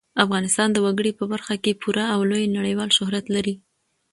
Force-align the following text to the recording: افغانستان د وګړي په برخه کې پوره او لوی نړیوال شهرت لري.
افغانستان 0.25 0.69
د 0.71 0.77
وګړي 0.85 1.11
په 1.19 1.23
برخه 1.31 1.55
کې 1.63 1.79
پوره 1.81 2.05
او 2.15 2.19
لوی 2.31 2.45
نړیوال 2.57 2.89
شهرت 2.97 3.25
لري. 3.35 3.55